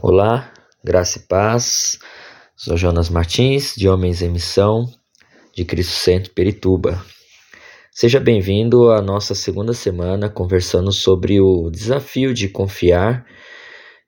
[0.00, 0.52] Olá,
[0.84, 1.98] graça e paz.
[2.54, 4.86] Sou Jonas Martins, de Homens em Missão,
[5.52, 7.04] de Cristo Centro Perituba.
[7.90, 13.26] Seja bem-vindo à nossa segunda semana conversando sobre o desafio de confiar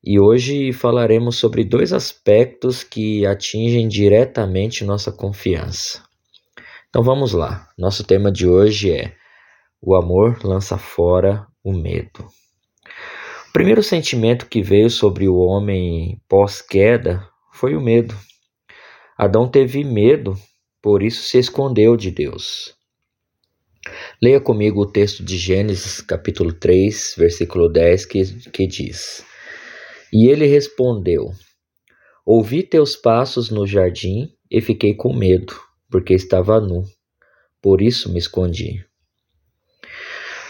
[0.02, 6.04] e hoje falaremos sobre dois aspectos que atingem diretamente nossa confiança.
[6.88, 7.68] Então vamos lá.
[7.76, 9.16] Nosso tema de hoje é:
[9.82, 12.28] O amor lança fora o medo.
[13.50, 18.16] O primeiro sentimento que veio sobre o homem pós-queda foi o medo.
[19.18, 20.38] Adão teve medo,
[20.80, 22.76] por isso se escondeu de Deus.
[24.22, 29.24] Leia comigo o texto de Gênesis, capítulo 3, versículo 10, que, que diz:
[30.12, 31.32] E ele respondeu:
[32.24, 36.84] Ouvi teus passos no jardim e fiquei com medo, porque estava nu.
[37.60, 38.88] Por isso me escondi.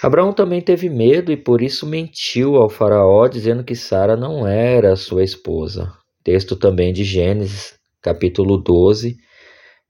[0.02, 4.96] Abraão também teve medo e por isso mentiu ao Faraó, dizendo que Sara não era
[4.96, 5.92] sua esposa.
[6.24, 9.16] Texto também de Gênesis, capítulo 12,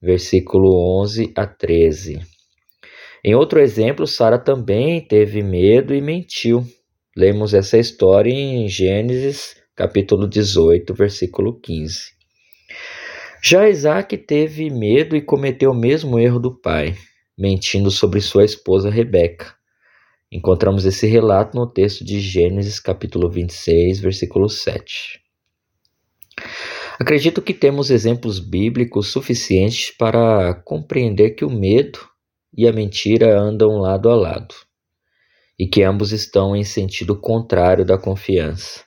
[0.03, 2.19] versículo 11 a 13.
[3.25, 6.65] Em outro exemplo, Sara também teve medo e mentiu.
[7.17, 12.01] Lemos essa história em Gênesis, capítulo 18, versículo 15.
[13.43, 16.97] Já Isaac teve medo e cometeu o mesmo erro do pai,
[17.39, 19.60] mentindo sobre sua esposa Rebeca.
[20.33, 25.21] Encontramos esse relato no texto de Gênesis, capítulo 26, versículo 7.
[27.01, 31.99] Acredito que temos exemplos bíblicos suficientes para compreender que o medo
[32.57, 34.55] e a mentira andam lado a lado
[35.59, 38.85] e que ambos estão em sentido contrário da confiança.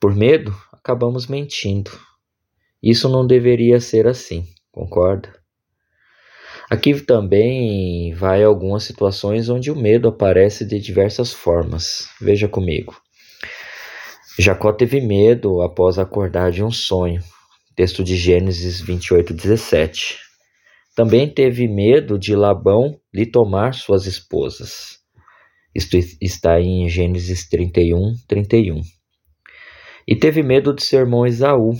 [0.00, 1.92] Por medo, acabamos mentindo.
[2.82, 5.39] Isso não deveria ser assim, concorda?
[6.70, 12.06] Aqui também vai algumas situações onde o medo aparece de diversas formas.
[12.20, 12.96] Veja comigo.
[14.38, 17.20] Jacó teve medo após acordar de um sonho.
[17.74, 20.16] Texto de Gênesis 28, 17.
[20.94, 25.00] Também teve medo de Labão lhe tomar suas esposas.
[25.74, 28.80] Isto está em Gênesis 31, 31.
[30.06, 31.72] E teve medo de seu irmão Esaú.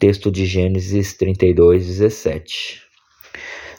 [0.00, 2.85] Texto de Gênesis 32, 17.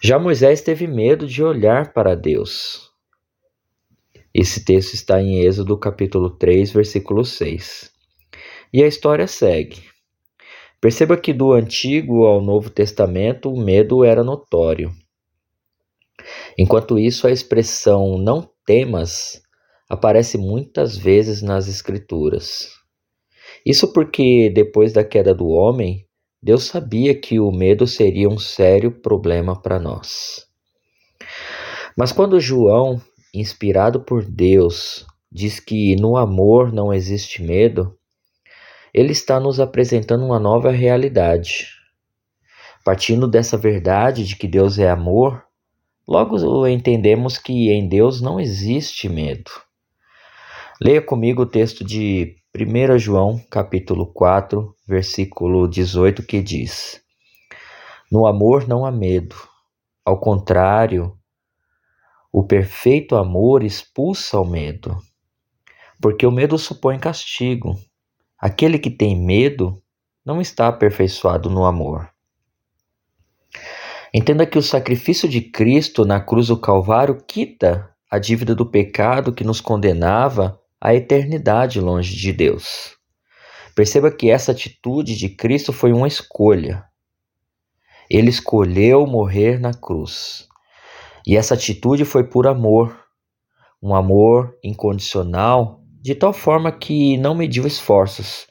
[0.01, 2.91] Já Moisés teve medo de olhar para Deus.
[4.31, 7.91] Esse texto está em Êxodo capítulo 3, versículo 6.
[8.71, 9.81] E a história segue.
[10.79, 14.93] Perceba que do Antigo ao Novo Testamento o medo era notório.
[16.55, 19.41] Enquanto isso, a expressão não temas
[19.89, 22.71] aparece muitas vezes nas Escrituras.
[23.65, 26.06] Isso porque, depois da queda do homem,
[26.47, 30.47] Deus sabia que o medo seria um sério problema para nós.
[31.93, 33.01] Mas quando João,
[33.33, 37.93] inspirado por Deus, diz que no amor não existe medo,
[38.93, 41.67] ele está nos apresentando uma nova realidade.
[42.85, 45.43] Partindo dessa verdade de que Deus é amor,
[46.07, 49.51] logo entendemos que em Deus não existe medo.
[50.81, 57.01] Leia comigo o texto de 1 João capítulo 4, versículo 18, que diz:
[58.11, 59.35] No amor não há medo.
[60.03, 61.15] Ao contrário,
[62.31, 64.97] o perfeito amor expulsa o medo,
[66.01, 67.75] porque o medo supõe castigo.
[68.39, 69.81] Aquele que tem medo
[70.25, 72.09] não está aperfeiçoado no amor.
[74.13, 79.33] Entenda que o sacrifício de Cristo na cruz do Calvário quita a dívida do pecado
[79.33, 82.95] que nos condenava a eternidade longe de Deus.
[83.75, 86.83] Perceba que essa atitude de Cristo foi uma escolha.
[88.09, 90.47] Ele escolheu morrer na cruz.
[91.25, 92.97] E essa atitude foi por amor,
[93.81, 98.47] um amor incondicional, de tal forma que não mediu esforços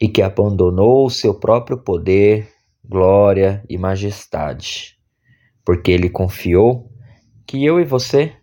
[0.00, 2.52] e que abandonou o seu próprio poder,
[2.84, 4.96] glória e majestade,
[5.64, 6.90] porque ele confiou
[7.46, 8.36] que eu e você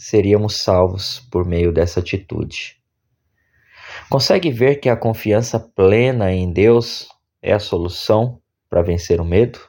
[0.00, 2.76] seríamos salvos por meio dessa atitude.
[4.08, 7.06] Consegue ver que a confiança plena em Deus
[7.42, 9.60] é a solução para vencer o medo?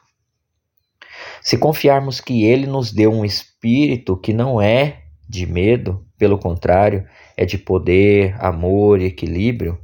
[1.42, 7.06] Se confiarmos que Ele nos deu um espírito que não é de medo, pelo contrário,
[7.36, 9.78] é de poder, amor e equilíbrio,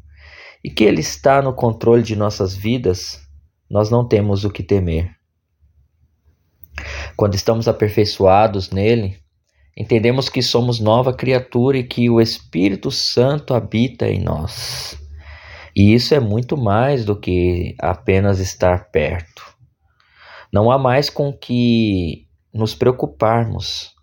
[0.64, 3.20] e que Ele está no controle de nossas vidas,
[3.70, 5.12] nós não temos o que temer.
[7.18, 9.20] Quando estamos aperfeiçoados nele,
[9.80, 14.98] Entendemos que somos nova criatura e que o Espírito Santo habita em nós.
[15.76, 19.56] E isso é muito mais do que apenas estar perto.
[20.52, 23.94] Não há mais com que nos preocuparmos.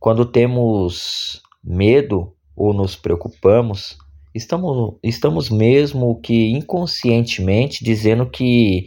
[0.00, 3.98] Quando temos medo ou nos preocupamos,
[4.34, 8.86] estamos, estamos mesmo que inconscientemente dizendo que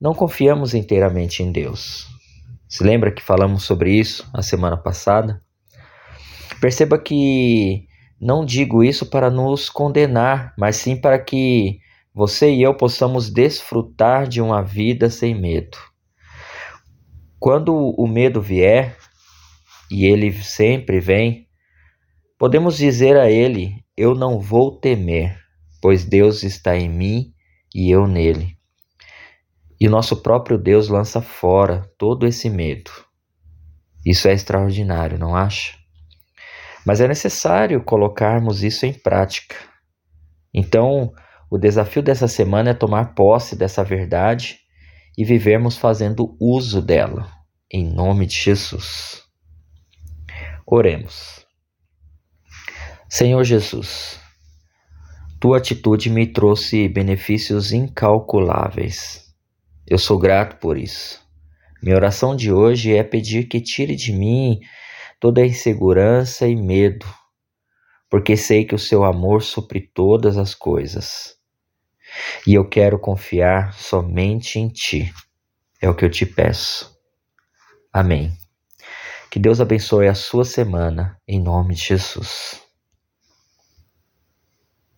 [0.00, 2.08] não confiamos inteiramente em Deus.
[2.68, 5.41] Se lembra que falamos sobre isso a semana passada?
[6.62, 7.88] Perceba que
[8.20, 11.80] não digo isso para nos condenar, mas sim para que
[12.14, 15.76] você e eu possamos desfrutar de uma vida sem medo.
[17.36, 18.96] Quando o medo vier,
[19.90, 21.48] e ele sempre vem,
[22.38, 25.36] podemos dizer a ele: Eu não vou temer,
[25.80, 27.34] pois Deus está em mim
[27.74, 28.56] e eu nele.
[29.80, 32.92] E nosso próprio Deus lança fora todo esse medo.
[34.06, 35.81] Isso é extraordinário, não acha?
[36.84, 39.56] Mas é necessário colocarmos isso em prática.
[40.52, 41.12] Então,
[41.50, 44.58] o desafio dessa semana é tomar posse dessa verdade
[45.16, 47.30] e vivermos fazendo uso dela,
[47.70, 49.22] em nome de Jesus.
[50.66, 51.46] Oremos.
[53.08, 54.18] Senhor Jesus,
[55.38, 59.22] tua atitude me trouxe benefícios incalculáveis.
[59.86, 61.20] Eu sou grato por isso.
[61.82, 64.60] Minha oração de hoje é pedir que tire de mim
[65.22, 67.06] toda insegurança e medo,
[68.10, 71.36] porque sei que o seu amor supre todas as coisas
[72.44, 75.14] e eu quero confiar somente em Ti.
[75.80, 76.92] É o que eu te peço.
[77.92, 78.32] Amém.
[79.30, 82.60] Que Deus abençoe a sua semana, em nome de Jesus.